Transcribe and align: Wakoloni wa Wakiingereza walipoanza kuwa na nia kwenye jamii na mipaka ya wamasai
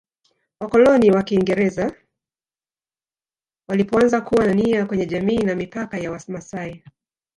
Wakoloni 0.59 1.11
wa 1.11 1.15
Wakiingereza 1.17 1.93
walipoanza 3.67 4.21
kuwa 4.21 4.45
na 4.45 4.53
nia 4.53 4.85
kwenye 4.85 5.05
jamii 5.05 5.37
na 5.39 5.55
mipaka 5.55 5.97
ya 5.97 6.11
wamasai 6.11 6.83